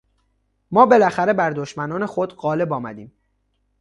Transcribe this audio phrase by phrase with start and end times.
[0.71, 3.11] ما بالاخره بر دشمنان خود غالب آمدیم.